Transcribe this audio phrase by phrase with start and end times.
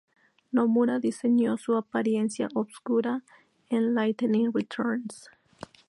[0.51, 3.21] Nomura diseño su apariencia obscura
[3.69, 5.29] en "Lightning Returns".